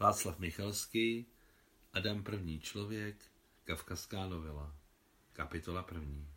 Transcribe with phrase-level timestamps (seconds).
[0.00, 1.26] Václav Michalský,
[1.92, 3.16] Adam první člověk,
[3.64, 4.74] Kavkazská novela,
[5.32, 6.28] kapitola první.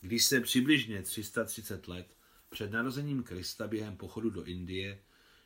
[0.00, 2.16] Když se přibližně 330 let
[2.50, 5.02] před narozením Krista během pochodu do Indie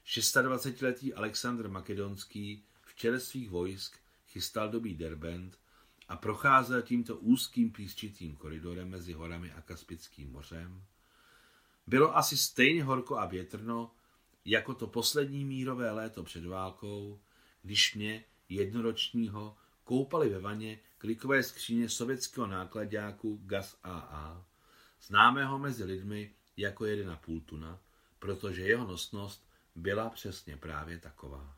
[0.06, 3.96] 26-letý Alexandr Makedonský v čele svých vojsk
[4.29, 5.59] chystal dobý Derbent
[6.09, 10.84] a procházel tímto úzkým písčitým koridorem mezi horami a Kaspickým mořem,
[11.86, 13.91] bylo asi stejně horko a větrno,
[14.46, 17.20] jako to poslední mírové léto před válkou,
[17.62, 24.46] když mě, jednoročního, koupali ve vaně klikové skříně sovětského nákladňáku GAS AA,
[25.02, 27.80] známého mezi lidmi jako 1,5 tuna,
[28.18, 31.56] protože jeho nosnost byla přesně právě taková.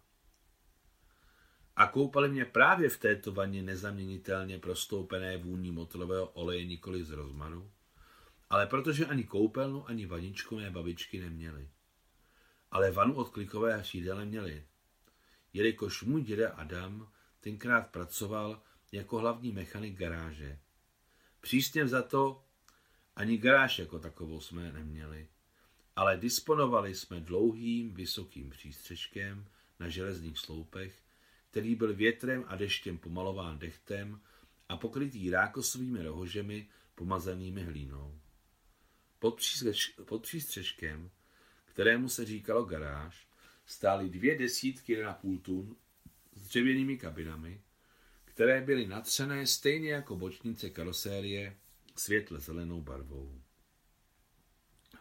[1.76, 7.70] A koupali mě právě v této vaně nezaměnitelně prostoupené vůní motorového oleje nikoli z rozmaru,
[8.50, 11.68] ale protože ani koupelnu, ani vaničku mé babičky neměli.
[12.70, 14.66] Ale vanu od klikové šídele měli,
[15.52, 17.08] jelikož můj děda Adam
[17.40, 20.58] tenkrát pracoval jako hlavní mechanik garáže.
[21.40, 22.44] Přísně za to
[23.16, 25.28] ani garáž jako takovou jsme neměli,
[25.96, 29.48] ale disponovali jsme dlouhým, vysokým přístřežkem
[29.80, 31.02] na železných sloupech,
[31.50, 34.20] který byl větrem a deštěm pomalován dechtem
[34.68, 38.20] a pokrytý rákosovými rohožemi pomazanými hlínou.
[39.18, 41.10] Pod, přístřež, pod přístřežkem,
[41.78, 43.28] kterému se říkalo garáž,
[43.66, 45.76] stály dvě desítky na půl tun
[46.34, 47.62] s dřevěnými kabinami,
[48.24, 51.56] které byly natřené stejně jako bočnice karosérie
[51.96, 53.42] světle zelenou barvou.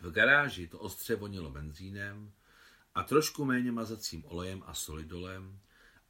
[0.02, 2.32] V garáži to ostře vonilo benzínem
[2.96, 5.60] a trošku méně mazacím olejem a solidolem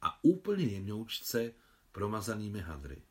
[0.02, 1.54] a úplně jemňoučce
[1.92, 3.02] promazanými hadry.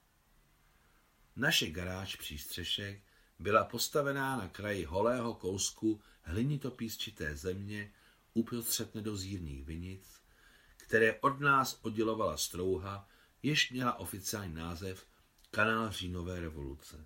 [1.36, 3.02] Naše garáž přístřešek
[3.40, 7.92] byla postavená na kraji holého kousku hlinitopísčité země
[8.34, 10.22] uprostřed nedozírných vinic,
[10.78, 13.10] které od nás oddělovala strouha,
[13.44, 15.06] jež měla oficiální název
[15.52, 17.06] Kanál říjnové revoluce.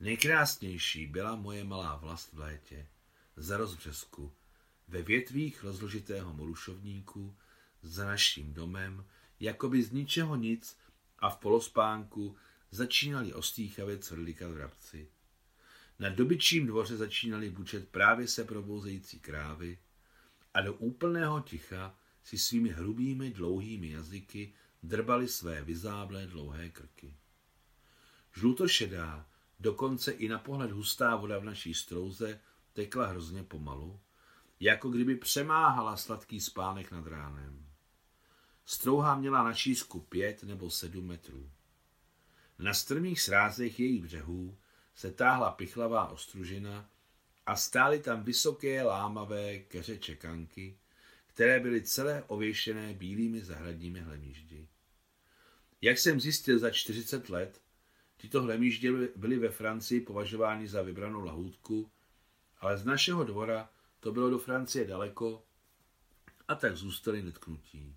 [0.00, 2.86] Nejkrásnější byla moje malá vlast v létě,
[3.36, 4.32] za rozbřesku,
[4.88, 7.36] ve větvích rozložitého morušovníku,
[7.82, 9.04] za naším domem,
[9.40, 10.78] jakoby z ničeho nic
[11.18, 12.36] a v polospánku
[12.70, 15.08] začínali ostýchavě cvrlikat vrabci.
[15.98, 19.78] Na dobyčím dvoře začínali bučet právě se probouzející krávy
[20.54, 27.14] a do úplného ticha si svými hrubými dlouhými jazyky drbali své vyzáblé dlouhé krky.
[28.32, 29.26] Žlutošedá,
[29.60, 32.40] dokonce i na pohled hustá voda v naší strouze
[32.72, 34.00] tekla hrozně pomalu,
[34.60, 37.66] jako kdyby přemáhala sladký spánek nad ránem.
[38.64, 41.50] Strouha měla na šířku pět nebo sedm metrů.
[42.58, 44.58] Na strmých srázech jejich břehů
[44.94, 46.90] se táhla pichlavá ostružina
[47.46, 50.78] a stály tam vysoké lámavé keře čekanky,
[51.26, 54.68] které byly celé ověšené bílými zahradními hlemíždi.
[55.80, 57.60] Jak jsem zjistil za 40 let,
[58.16, 61.90] tyto hlemíždě byly ve Francii považovány za vybranou lahůdku,
[62.58, 65.46] ale z našeho dvora to bylo do Francie daleko
[66.48, 67.96] a tak zůstali netknutí.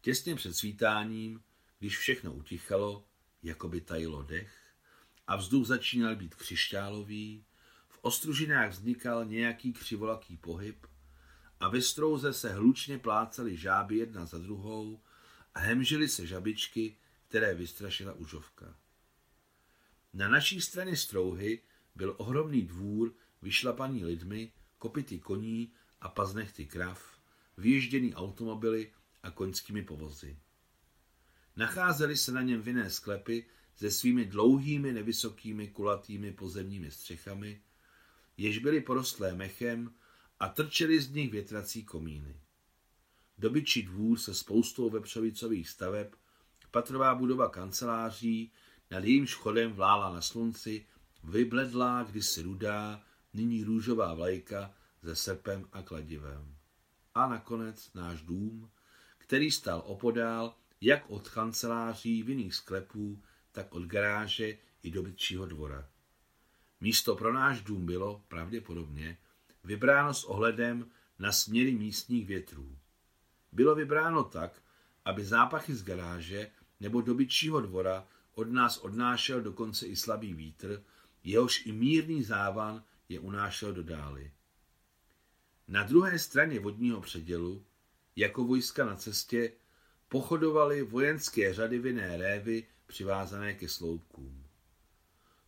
[0.00, 1.42] Těsně před svítáním,
[1.78, 3.04] když všechno utichalo,
[3.42, 4.52] jako by tajilo dech,
[5.26, 7.44] a vzduch začínal být křišťálový,
[7.88, 10.86] v ostružinách vznikal nějaký křivolaký pohyb
[11.60, 15.02] a ve strouze se hlučně plácaly žáby jedna za druhou
[15.54, 16.96] a hemžily se žabičky,
[17.28, 18.76] které vystrašila užovka.
[20.12, 21.62] Na naší straně strouhy
[21.94, 27.18] byl ohromný dvůr vyšlapaný lidmi, kopity koní a paznechty krav,
[27.56, 28.92] vyježděný automobily
[29.22, 30.38] a koňskými povozy.
[31.56, 33.46] Nacházely se na něm vinné sklepy
[33.76, 37.62] se svými dlouhými, nevysokými, kulatými pozemními střechami,
[38.36, 39.94] jež byly porostlé mechem
[40.40, 42.40] a trčely z nich větrací komíny.
[43.38, 46.14] Dobyčí dvůr se spoustou vepřovicových staveb,
[46.70, 48.52] patrová budova kanceláří,
[48.90, 50.86] nad jejímž chodem vlála na slunci,
[51.24, 54.74] vybledlá kdysi rudá, nyní růžová vlajka
[55.04, 56.56] se srpem a kladivem.
[57.14, 58.70] A nakonec náš dům,
[59.18, 65.88] který stál opodál, jak od kanceláří, vinných sklepů, tak od garáže i do bytčího dvora.
[66.80, 69.18] Místo pro náš dům bylo, pravděpodobně,
[69.64, 72.78] vybráno s ohledem na směry místních větrů.
[73.52, 74.62] Bylo vybráno tak,
[75.04, 76.50] aby zápachy z garáže
[76.80, 80.84] nebo do bytčího dvora od nás odnášel dokonce i slabý vítr,
[81.24, 84.32] jehož i mírný závan je unášel do dály.
[85.68, 87.64] Na druhé straně vodního předělu,
[88.16, 89.52] jako vojska na cestě,
[90.12, 94.44] pochodovaly vojenské řady vinné révy přivázané ke sloupkům.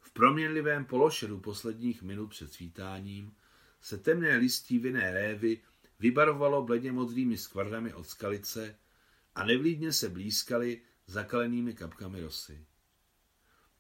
[0.01, 3.35] V proměnlivém pološeru posledních minut před svítáním
[3.81, 5.61] se temné listí vinné révy
[6.01, 8.77] vybarvovalo bledě modrými skvardami od skalice
[9.35, 12.67] a nevlídně se blízkali zakalenými kapkami rosy.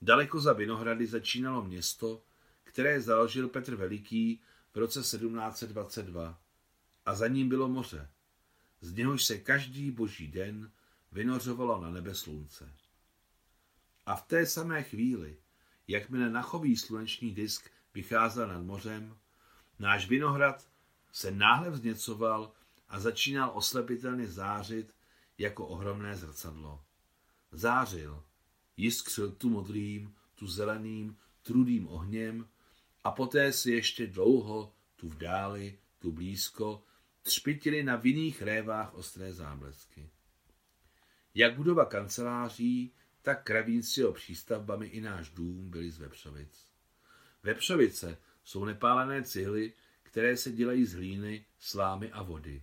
[0.02, 2.22] Daleko za Vinohrady začínalo město,
[2.64, 4.42] které založil Petr Veliký
[4.74, 6.40] v roce 1722
[7.06, 8.08] a za ním bylo moře,
[8.84, 10.72] z něhož se každý boží den
[11.12, 12.72] vynořovalo na nebe slunce.
[14.06, 15.36] A v té samé chvíli,
[15.88, 19.16] jakmile nachový sluneční disk vycházel nad mořem,
[19.78, 20.68] náš Vinohrad
[21.12, 22.52] se náhle vzněcoval
[22.88, 24.94] a začínal oslepitelně zářit
[25.38, 26.84] jako ohromné zrcadlo.
[27.52, 28.24] Zářil,
[28.76, 32.48] jiskřil tu modrým, tu zeleným, trudým ohněm
[33.04, 36.82] a poté si ještě dlouho, tu v dáli, tu blízko,
[37.24, 40.10] třpitili na vinných révách ostré záblesky.
[41.34, 42.92] Jak budova kanceláří,
[43.22, 46.66] tak kravín s jeho přístavbami i náš dům byli z Vepřovic.
[47.42, 49.72] Vepřovice jsou nepálené cihly,
[50.02, 52.62] které se dělají z hlíny, slámy a vody.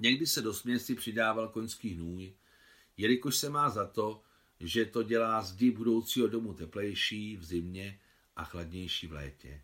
[0.00, 2.34] Někdy se do směsi přidával koňský hnůj,
[2.96, 4.22] jelikož se má za to,
[4.60, 8.00] že to dělá zdi budoucího domu teplejší v zimě
[8.36, 9.62] a chladnější v létě.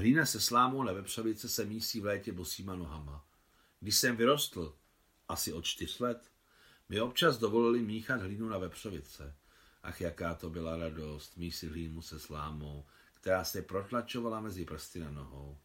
[0.00, 3.24] Hlína se slámou na vepřovice se mísí v létě bosýma nohama.
[3.80, 4.76] Když jsem vyrostl,
[5.28, 6.30] asi od čtyř let,
[6.88, 9.34] mi občas dovolili míchat hlínu na vepřovice.
[9.82, 15.10] Ach, jaká to byla radost, mísit hlínu se slámou, která se protlačovala mezi prsty na
[15.10, 15.58] nohou.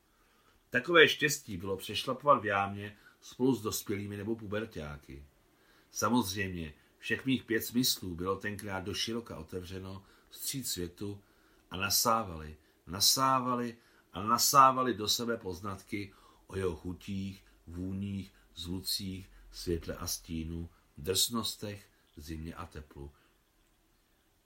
[0.69, 5.25] Takové štěstí bylo přešlapovat v jámě spolu s dospělými nebo pubertáky.
[5.91, 11.21] Samozřejmě, všech mých pět smyslů bylo tenkrát do široka otevřeno vstříc světu
[11.71, 13.77] a nasávali, nasávali
[14.15, 16.13] a nasávali do sebe poznatky
[16.47, 23.11] o jeho chutích, vůních, zvucích, světle a stínu, drsnostech, zimě a teplu.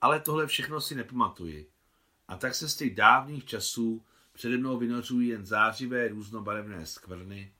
[0.00, 1.70] Ale tohle všechno si nepamatuji.
[2.28, 7.54] A tak se z těch dávných časů přede mnou vynořují jen zářivé různobarevné skvrny,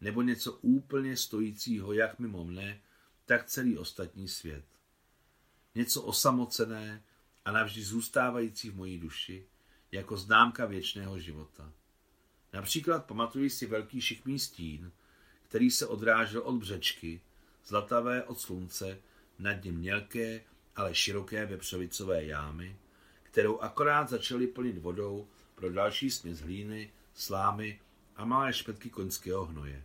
[0.00, 2.80] nebo něco úplně stojícího jak mimo mne,
[3.24, 4.64] tak celý ostatní svět.
[5.74, 7.04] Něco osamocené
[7.44, 9.46] a navždy zůstávající v mojí duši,
[9.96, 11.72] jako známka věčného života.
[12.52, 14.92] Například pamatuji si velký šikmý stín,
[15.42, 17.20] který se odrážel od břečky,
[17.66, 18.98] zlatavé od slunce,
[19.38, 20.40] nad ním mělké,
[20.76, 22.76] ale široké vepřovicové jámy,
[23.22, 27.80] kterou akorát začali plnit vodou pro další směs hlíny, slámy
[28.16, 29.84] a malé špetky koňského hnoje.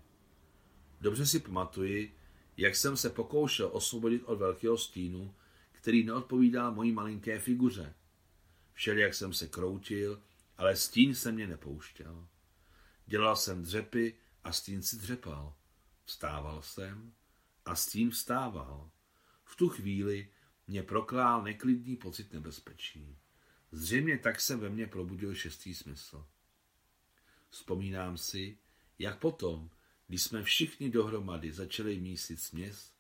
[1.02, 2.16] Dobře si pamatuji,
[2.58, 5.34] jak jsem se pokoušel osvobodit od velkého stínu,
[5.72, 7.94] který neodpovídal mojí malinké figuře.
[8.98, 10.24] Jak jsem se kroutil,
[10.58, 12.28] ale stín se mě nepouštěl.
[13.06, 15.56] Dělal jsem dřepy a stín si dřepal.
[16.06, 17.14] Vstával jsem
[17.66, 18.92] a stín vstával.
[19.44, 20.30] V tu chvíli
[20.68, 23.18] mě proklál neklidný pocit nebezpečí.
[23.72, 26.26] Zřejmě tak se ve mně probudil šestý smysl.
[27.50, 28.58] Vzpomínám si,
[29.00, 29.70] jak potom,
[30.08, 32.94] když jsme všichni dohromady začali mísit směs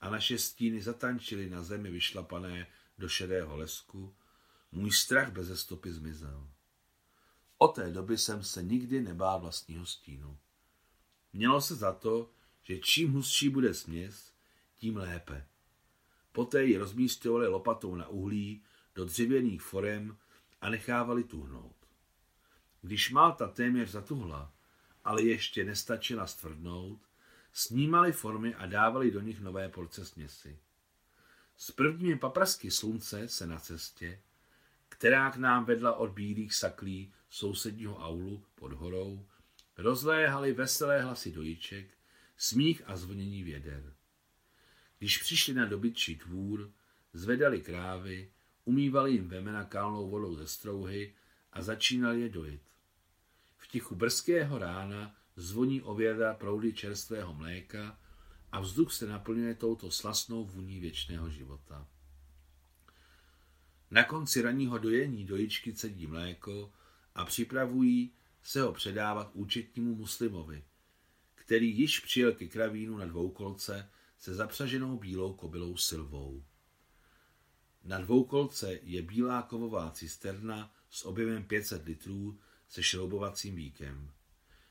[0.00, 2.66] a naše stíny zatančily na zemi vyšlapané
[2.98, 4.14] do šedého lesku,
[4.72, 6.48] můj strach bez stopy zmizel.
[7.58, 10.38] Od té doby jsem se nikdy nebál vlastního stínu.
[11.32, 12.30] Mělo se za to,
[12.62, 14.32] že čím hustší bude směs,
[14.76, 15.46] tím lépe.
[16.32, 18.62] Poté ji rozmístovali lopatou na uhlí
[18.94, 20.16] do dřevěných forem
[20.60, 21.76] a nechávali tuhnout.
[22.82, 24.52] Když Malta téměř zatuhla,
[25.04, 27.00] ale ještě nestačila stvrdnout,
[27.52, 30.58] snímali formy a dávali do nich nové porce směsi.
[31.56, 34.22] S prvními paprasky slunce se na cestě,
[34.88, 39.26] která k nám vedla od bílých saklí sousedního aulu pod horou,
[39.76, 41.98] rozléhaly veselé hlasy dojiček,
[42.36, 43.94] smích a zvonění věder.
[44.98, 46.72] Když přišli na dobytčí tvůr,
[47.12, 48.32] zvedali krávy,
[48.64, 51.14] umývali jim vemena kalnou vodou ze strouhy
[51.52, 52.62] a začínali je dojit.
[53.56, 57.98] V tichu brzkého rána zvoní ověda proudy čerstvého mléka
[58.52, 61.88] a vzduch se naplňuje touto slasnou vůní věčného života.
[63.90, 66.72] Na konci ranního dojení dojičky cedí mléko
[67.14, 70.64] a připravují se ho předávat účetnímu muslimovi,
[71.34, 76.44] který již přijel ke kravínu na dvoukolce se zapřaženou bílou kobylou Silvou.
[77.84, 84.10] Na dvoukolce je bílá kovová cisterna s objemem 500 litrů se šroubovacím víkem.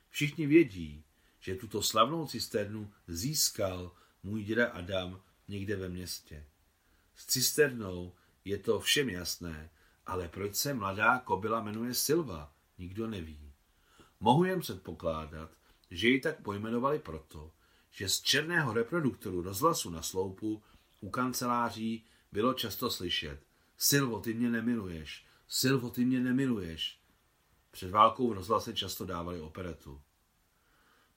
[0.09, 1.03] Všichni vědí,
[1.39, 6.45] že tuto slavnou cisternu získal můj děda Adam někde ve městě.
[7.15, 8.13] S cisternou
[8.47, 9.69] je to všem jasné,
[10.05, 13.53] ale proč se mladá kobila jmenuje Silva, nikdo neví.
[14.19, 15.51] Mohu jen předpokládat,
[15.91, 17.51] že ji tak pojmenovali proto,
[17.91, 20.63] že z černého reproduktoru rozhlasu na sloupu
[20.99, 23.39] u kanceláří bylo často slyšet
[23.77, 26.99] Silvo, ty mě nemiluješ, Silvo, ty mě nemiluješ.
[27.71, 30.01] Před válkou v rozhlase často dávali operetu.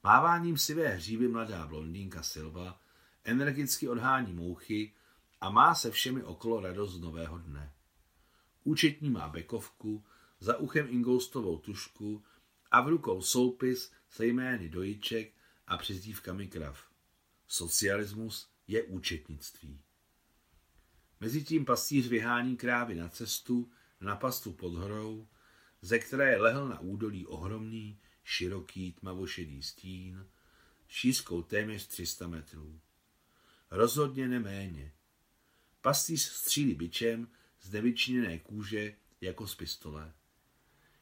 [0.03, 2.81] Máváním sivé hřívy mladá blondýnka Silva
[3.25, 4.93] energicky odhání mouchy
[5.41, 7.73] a má se všemi okolo radost z nového dne.
[8.65, 10.05] Účetní má bekovku,
[10.41, 12.25] za uchem ingoustovou tušku
[12.71, 15.33] a v rukou soupis se jmény dojiček
[15.67, 16.85] a přezdívkami krav.
[17.49, 19.81] Socialismus je účetnictví.
[21.21, 23.71] Mezitím pastýř vyhání krávy na cestu,
[24.01, 25.29] na pastu pod horou,
[25.83, 30.27] ze které lehl na údolí ohromný, široký tmavošedý stín,
[30.89, 32.81] šířkou téměř 300 metrů.
[33.71, 34.93] Rozhodně neméně.
[35.83, 37.29] Pastýř střílí bičem
[37.61, 40.13] z nevyčiněné kůže jako z pistole.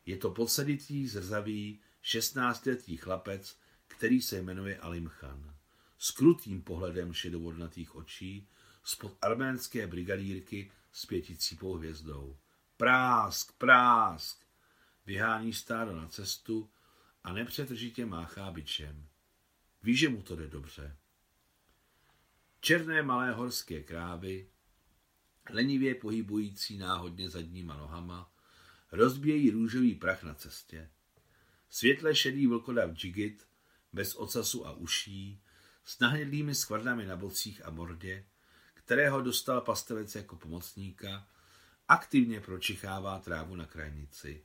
[0.06, 3.58] Je to podseditý, zrzavý, šestnáctletý chlapec,
[3.88, 5.54] který se jmenuje Alimchan.
[5.98, 8.48] S krutým pohledem šedovodnatých očí,
[8.84, 12.38] spod arménské brigadírky s pěticípou hvězdou.
[12.76, 14.44] Prásk, prásk!
[15.06, 16.70] Vyhání stádo na cestu
[17.24, 19.08] a nepřetržitě máchá bičem.
[19.82, 20.96] Ví, že mu to jde dobře.
[22.60, 24.50] Černé malé horské krávy,
[25.50, 28.32] lenivě pohybující náhodně zadníma nohama,
[28.92, 30.90] rozbíjejí růžový prach na cestě.
[31.70, 33.46] Světle šedý vlkodav džigit,
[33.92, 35.42] bez ocasu a uší,
[35.84, 38.24] s nahnědlými skvrnami na bocích a mordě,
[38.74, 41.26] kterého dostal pastevec jako pomocníka,
[41.88, 44.44] aktivně pročichává trávu na krajnici.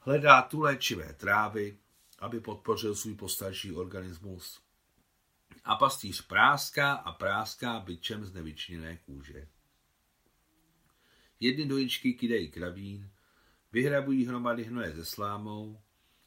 [0.00, 1.78] Hledá tu léčivé trávy,
[2.18, 4.60] aby podpořil svůj postarší organismus.
[5.64, 9.48] A pastýř práská a práská byčem z nevyčněné kůže.
[11.44, 13.10] Jedny dojičky kydají kravín,
[13.72, 15.80] vyhrabují hromady hnoje ze slámou,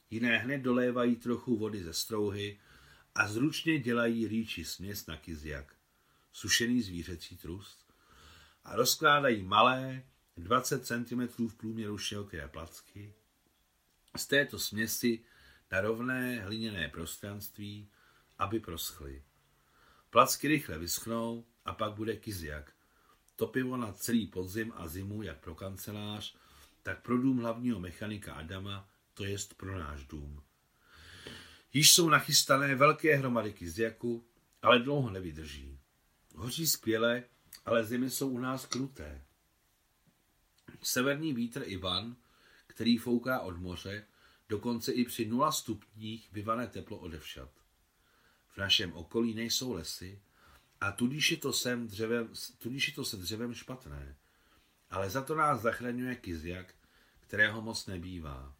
[0.09, 2.59] jiné hned dolévají trochu vody ze strouhy
[3.15, 5.75] a zručně dělají rýči směs na kizjak,
[6.33, 7.93] sušený zvířecí trust,
[8.63, 10.03] a rozkládají malé,
[10.37, 13.13] 20 cm v průměru široké placky.
[14.17, 15.19] Z této směsi
[15.71, 17.89] na rovné hliněné prostranství,
[18.39, 19.23] aby proschly.
[20.09, 22.76] Placky rychle vyschnou a pak bude kizjak.
[23.39, 26.35] Topivo na celý podzim a zimu, jak pro kancelář,
[26.83, 30.43] tak pro dům hlavního mechanika Adama, to jest pro náš dům.
[31.73, 34.25] Již jsou nachystané velké hromady kizjaku,
[34.61, 35.79] ale dlouho nevydrží.
[36.35, 37.23] Hoří skvěle,
[37.65, 39.21] ale zimy jsou u nás kruté.
[40.83, 42.15] Severní vítr Ivan,
[42.67, 44.05] který fouká od moře,
[44.49, 47.49] dokonce i při nula stupních vyvané teplo odevšat.
[48.49, 50.21] V našem okolí nejsou lesy
[50.81, 54.15] a tudíž je to, sem dřevem, tudíž je to se dřevem špatné.
[54.89, 56.73] Ale za to nás zachraňuje kizjak,
[57.19, 58.55] kterého moc nebývá.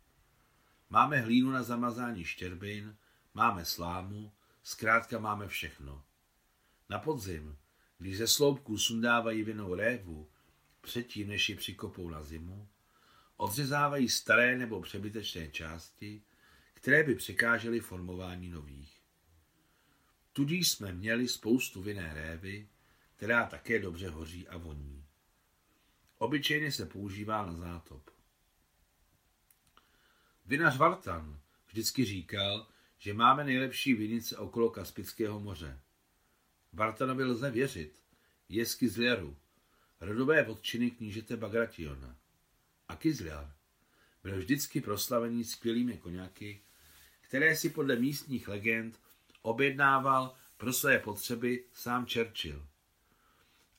[0.90, 2.98] Máme hlínu na zamazání štěrbin,
[3.34, 4.32] máme slámu,
[4.64, 6.04] zkrátka máme všechno.
[6.90, 7.58] Na podzim,
[7.98, 10.30] když ze sloupků sundávají vinou révu,
[10.82, 12.68] předtím, než ji přikopou na zimu,
[13.38, 16.22] odřezávají staré nebo přebytečné části,
[16.74, 19.02] které by překážely formování nových.
[20.38, 22.68] Tudíž jsme měli spoustu vinné révy,
[23.16, 25.06] která také dobře hoří a voní.
[26.18, 28.12] Obyčejně se používá na zátop.
[30.46, 32.68] Vinař Vartan vždycky říkal,
[32.98, 35.80] že máme nejlepší vinice okolo Kaspického moře.
[36.74, 38.02] Vartanovi lze věřit,
[38.50, 39.38] je z Kizliaru,
[40.02, 42.18] rodové vodčiny knížete Bagrationa.
[42.88, 43.54] A Kizliar
[44.24, 46.62] byl vždycky proslavený skvělými koněky,
[47.22, 49.00] které si podle místních legend
[49.48, 52.68] objednával pro své potřeby sám Churchill.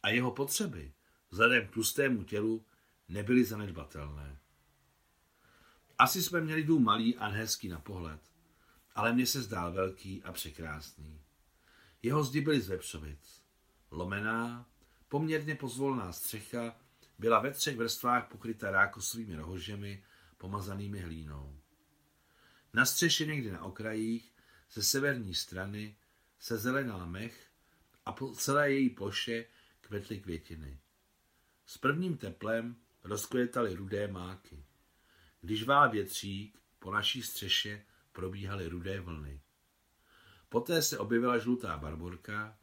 [0.02, 0.92] A jeho potřeby,
[1.30, 2.64] vzhledem k tlustému tělu,
[3.08, 4.38] nebyly zanedbatelné.
[5.98, 8.20] Asi jsme měli dům malý a hezký na pohled,
[8.94, 11.20] ale mně se zdál velký a překrásný.
[12.02, 13.42] Jeho zdi byly z vepřovic.
[13.90, 14.66] Lomená,
[15.08, 16.76] poměrně pozvolná střecha
[17.18, 20.04] byla ve třech vrstvách pokryta rákosovými rohožemi
[20.38, 21.58] pomazanými hlínou.
[22.74, 24.32] Na střeše někdy na okrajích,
[24.72, 25.96] ze severní strany,
[26.38, 27.46] se zelenal mech
[28.04, 29.44] a po celé její ploše
[29.80, 30.78] kvetly květiny.
[31.66, 34.64] S prvním teplem rozkvětaly rudé máky.
[35.40, 39.40] Když vál větřík, po naší střeše probíhaly rudé vlny.
[40.48, 42.58] Poté se objevila žlutá barborka,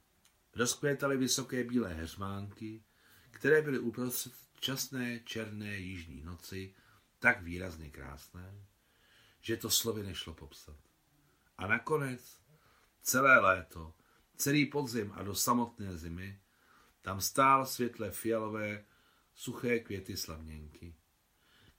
[0.56, 2.84] rozkvětaly vysoké bílé heřmánky,
[3.32, 6.74] které byly uprostřed časné černé jižní noci
[7.20, 8.66] tak výrazně krásné,
[9.42, 10.78] že to slovy nešlo popsat.
[11.58, 12.42] A nakonec
[13.02, 13.94] celé léto,
[14.38, 16.40] celý podzim a do samotné zimy,
[17.02, 18.86] tam stál světle fialové,
[19.36, 20.96] suché květy slavněnky.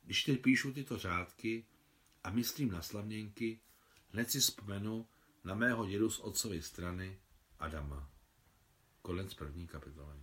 [0.03, 1.67] Když teď píšu tyto řádky
[2.25, 3.61] a myslím na slavněnky,
[4.13, 5.09] hned si vzpomenu
[5.45, 7.19] na mého dědu z otcovy strany
[7.59, 8.11] Adama.
[9.03, 10.17] Konec první kapitoly.